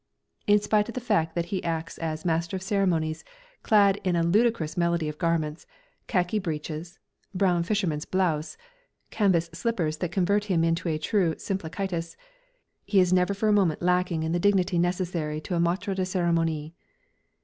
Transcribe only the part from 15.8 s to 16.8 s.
de Cérémonies.